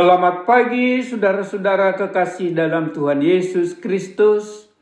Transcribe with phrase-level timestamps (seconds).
[0.00, 4.72] Selamat pagi saudara-saudara kekasih dalam Tuhan Yesus Kristus.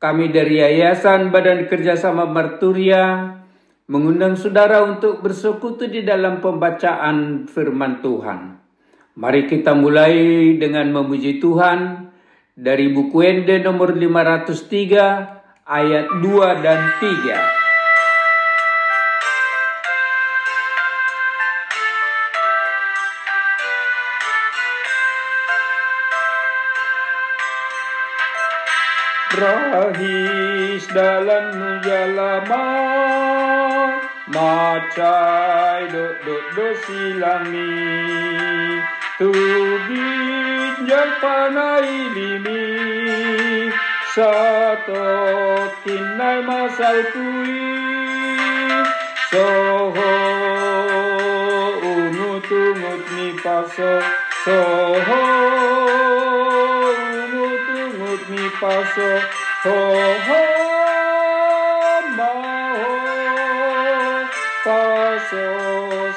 [0.00, 3.36] Kami dari Yayasan Badan Kerjasama Marturia
[3.84, 8.64] mengundang saudara untuk bersekutu di dalam pembacaan firman Tuhan.
[9.20, 12.08] Mari kita mulai dengan memuji Tuhan
[12.56, 17.61] dari buku Ende nomor 503 ayat 2 dan 3.
[29.32, 32.68] Rahis dalam jalama
[34.28, 37.72] Macai dok dok do silami
[39.16, 39.32] Tu
[39.88, 42.62] ginjal panai limi
[44.12, 45.00] Satu
[45.80, 47.56] kinai masal kui.
[49.32, 50.12] Soho
[51.80, 53.32] ungu tungut ni
[54.44, 55.31] Soho
[58.92, 59.10] paso
[59.64, 59.78] ho
[60.26, 60.42] ho
[62.16, 62.32] ma
[62.78, 62.92] ho
[64.64, 65.46] paso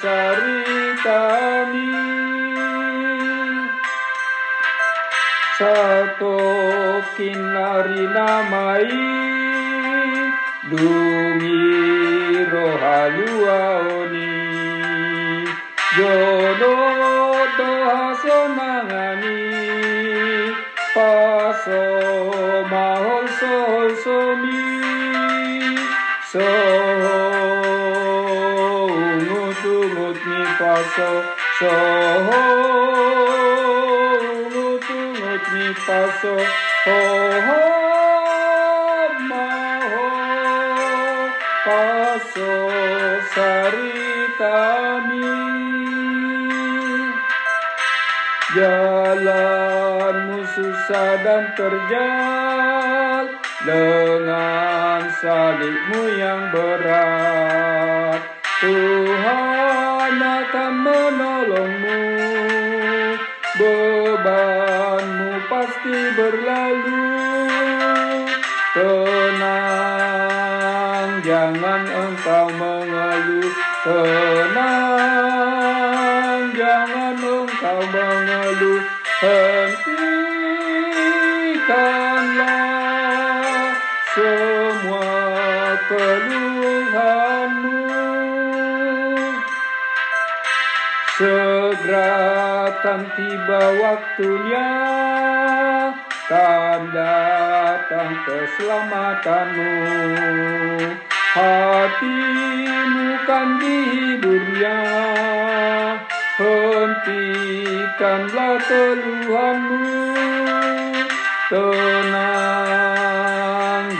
[0.00, 1.88] saritani
[5.58, 6.36] satu
[7.16, 8.90] kinari namai
[10.70, 11.66] dungi
[12.52, 14.30] rohaluaoni
[15.96, 16.74] jono
[17.58, 19.49] doha sonangani
[31.58, 31.72] so
[34.40, 36.34] ungut ungut ni paso
[36.84, 37.00] ho
[37.46, 37.62] ho
[39.30, 40.08] maho
[41.64, 42.52] paso
[43.34, 45.28] saritami
[48.50, 53.24] Jalanmu susah dan terjal
[53.62, 58.18] dengan salibmu yang berat.
[58.58, 59.59] Tuhan
[60.18, 62.02] akan menolongmu,
[63.54, 67.06] bebanmu pasti berlalu.
[68.74, 69.90] Tenang,
[71.22, 73.54] jangan engkau mengeluh.
[73.86, 74.90] Tenang,
[76.58, 78.82] jangan engkau mengeluh.
[79.20, 80.00] Hentikanlah
[84.10, 85.06] semua
[85.86, 87.39] keluhanmu.
[92.80, 94.72] Akan tiba waktunya
[96.32, 99.76] kan datang keselamatanmu.
[101.12, 104.80] Hatimu kan dihiburnya,
[106.40, 110.16] hentikanlah keluhanmu.
[111.52, 112.32] Tenang,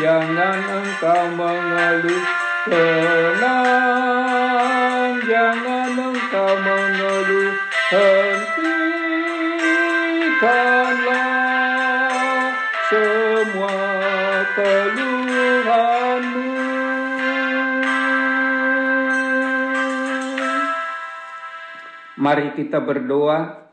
[0.00, 2.24] jangan engkau mengeluh.
[2.64, 3.60] Tenang,
[5.28, 7.60] jangan engkau mengeluh.
[10.40, 11.20] Hentikanlah
[12.88, 13.76] semua
[14.56, 16.48] keluhanmu.
[22.16, 23.68] Mari kita berdoa.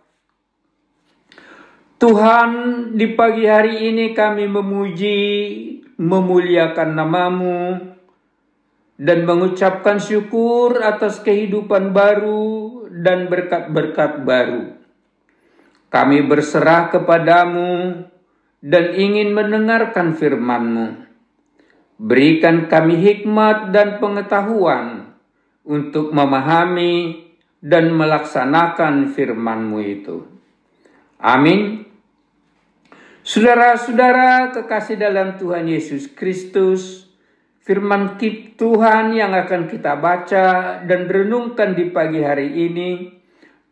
[2.03, 2.51] Tuhan,
[2.99, 5.23] di pagi hari ini kami memuji,
[5.95, 7.79] memuliakan namamu,
[8.99, 14.76] dan mengucapkan syukur atas kehidupan baru dan berkat-berkat baru.
[15.97, 18.06] Kami berserah kepadamu
[18.62, 21.09] dan ingin mendengarkan firman-Mu.
[21.97, 25.18] Berikan kami hikmat dan pengetahuan
[25.66, 27.25] untuk memahami
[27.66, 30.22] dan melaksanakan firman-Mu itu.
[31.18, 31.90] Amin.
[33.25, 37.09] Saudara-saudara kekasih dalam Tuhan Yesus Kristus,
[37.66, 38.22] firman
[38.53, 43.16] Tuhan yang akan kita baca dan renungkan di pagi hari ini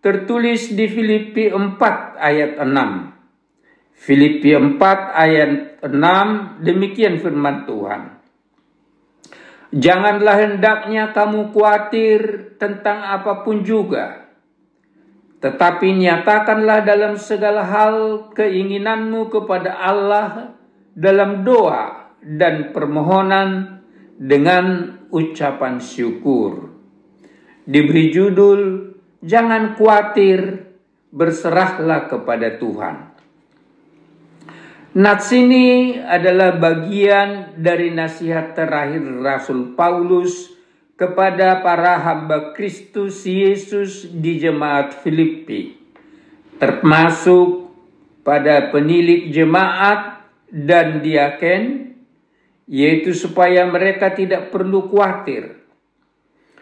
[0.05, 1.81] tertulis di Filipi 4
[2.21, 3.97] ayat 6.
[3.97, 4.77] Filipi 4
[5.17, 8.21] ayat 6 demikian firman Tuhan.
[9.73, 14.29] Janganlah hendaknya kamu khawatir tentang apa pun juga,
[15.41, 20.53] tetapi nyatakanlah dalam segala hal keinginanmu kepada Allah
[20.93, 23.81] dalam doa dan permohonan
[24.21, 26.77] dengan ucapan syukur.
[27.65, 30.71] Diberi judul, jangan khawatir,
[31.11, 32.95] berserahlah kepada Tuhan.
[34.95, 40.55] Nats ini adalah bagian dari nasihat terakhir Rasul Paulus
[40.95, 45.83] kepada para hamba Kristus Yesus di jemaat Filipi.
[46.55, 47.67] termasuk
[48.23, 51.93] pada penilik jemaat dan diaken,
[52.65, 55.64] yaitu supaya mereka tidak perlu khawatir.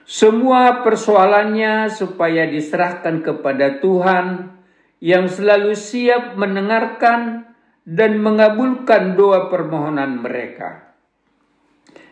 [0.04, 4.52] Semua persoalannya supaya diserahkan kepada Tuhan
[5.00, 7.48] yang selalu siap mendengarkan
[7.84, 10.96] dan mengabulkan doa permohonan mereka.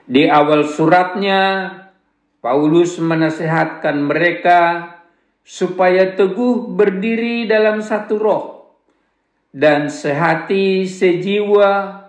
[0.07, 1.71] Di awal suratnya,
[2.43, 4.59] Paulus menasehatkan mereka
[5.43, 8.45] supaya teguh berdiri dalam satu roh
[9.51, 12.01] dan sehati sejiwa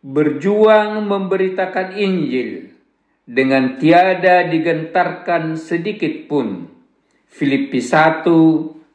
[0.00, 2.75] berjuang memberitakan Injil
[3.26, 6.70] dengan tiada digentarkan sedikit pun.
[7.26, 8.22] Filipi 1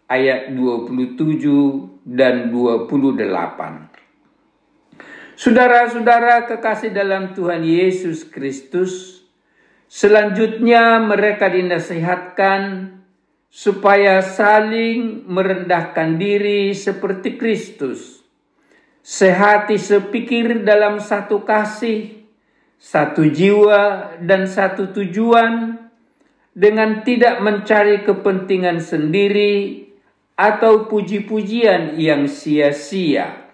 [0.07, 3.92] ayat 27 dan 28.
[5.36, 9.22] Saudara-saudara kekasih dalam Tuhan Yesus Kristus,
[9.92, 12.94] selanjutnya mereka dinasihatkan
[13.51, 18.24] supaya saling merendahkan diri seperti Kristus.
[19.01, 22.20] Sehati sepikir dalam satu kasih,
[22.81, 25.78] satu jiwa dan satu tujuan
[26.57, 29.86] dengan tidak mencari kepentingan sendiri
[30.33, 33.54] atau puji-pujian yang sia-sia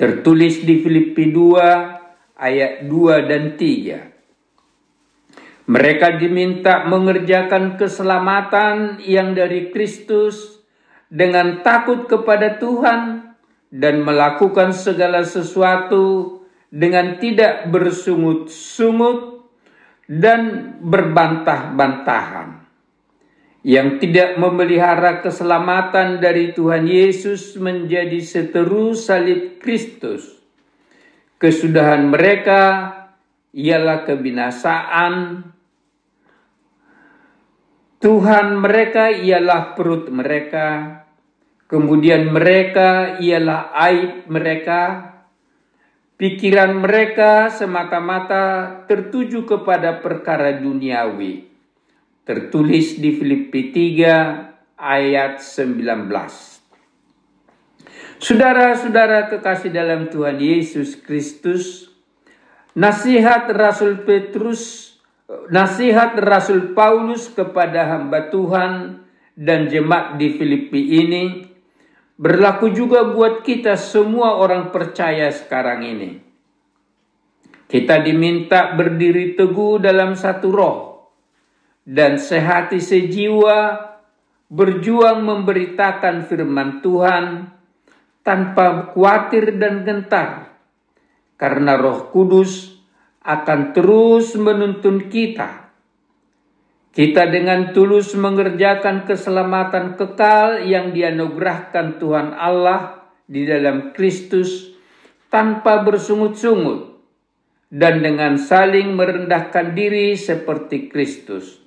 [0.00, 5.68] tertulis di Filipi 2 ayat 2 dan 3.
[5.68, 10.64] Mereka diminta mengerjakan keselamatan yang dari Kristus
[11.12, 13.36] dengan takut kepada Tuhan
[13.68, 16.37] dan melakukan segala sesuatu
[16.68, 19.48] dengan tidak bersungut-sungut
[20.08, 22.68] dan berbantah-bantahan
[23.66, 30.40] yang tidak memelihara keselamatan dari Tuhan Yesus menjadi seteru salib Kristus.
[31.36, 32.62] Kesudahan mereka
[33.52, 35.14] ialah kebinasaan.
[37.98, 40.66] Tuhan mereka ialah perut mereka.
[41.68, 45.07] Kemudian mereka ialah aib mereka.
[46.18, 51.46] Pikiran mereka semata-mata tertuju kepada perkara duniawi
[52.28, 55.80] tertulis di Filipi 3 ayat 19.
[58.20, 61.88] Saudara-saudara kekasih dalam Tuhan Yesus Kristus,
[62.76, 64.92] nasihat Rasul Petrus,
[65.48, 71.47] nasihat Rasul Paulus kepada hamba Tuhan dan jemaat di Filipi ini
[72.18, 76.10] berlaku juga buat kita semua orang percaya sekarang ini.
[77.68, 80.78] Kita diminta berdiri teguh dalam satu roh,
[81.86, 83.88] dan sehati sejiwa
[84.48, 87.24] berjuang memberitakan firman Tuhan
[88.24, 90.52] tanpa khawatir dan gentar
[91.38, 92.76] karena Roh Kudus
[93.24, 95.67] akan terus menuntun kita.
[96.88, 104.72] Kita dengan tulus mengerjakan keselamatan kekal yang dianugerahkan Tuhan Allah di dalam Kristus
[105.28, 106.96] tanpa bersungut-sungut
[107.68, 111.60] dan dengan saling merendahkan diri seperti Kristus.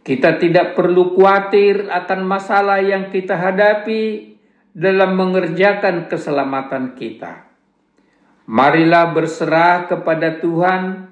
[0.00, 4.32] Kita tidak perlu khawatir akan masalah yang kita hadapi
[4.70, 7.50] dalam mengerjakan keselamatan kita.
[8.48, 11.09] Marilah berserah kepada Tuhan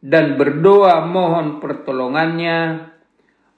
[0.00, 2.88] dan berdoa mohon pertolongannya,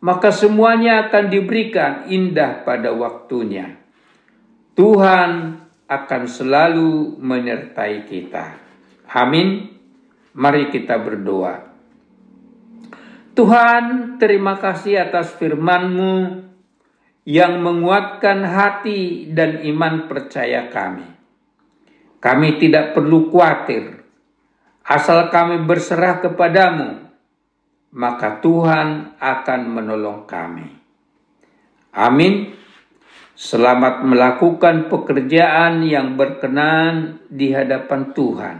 [0.02, 3.78] maka semuanya akan diberikan indah pada waktunya.
[4.74, 8.58] Tuhan akan selalu menyertai kita.
[9.14, 9.70] Amin.
[10.32, 11.70] Mari kita berdoa.
[13.32, 16.44] Tuhan, terima kasih atas firman-Mu
[17.22, 21.06] yang menguatkan hati dan iman percaya kami.
[22.18, 24.01] Kami tidak perlu khawatir,
[24.86, 27.08] asal kami berserah kepadamu,
[27.92, 30.68] maka Tuhan akan menolong kami.
[31.92, 32.56] Amin.
[33.32, 38.56] Selamat melakukan pekerjaan yang berkenan di hadapan Tuhan.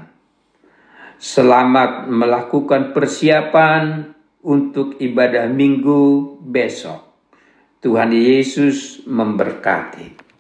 [1.23, 4.11] Selamat melakukan persiapan
[4.43, 6.99] untuk ibadah minggu besok.
[7.79, 10.32] Tuhan Yesus memberkati.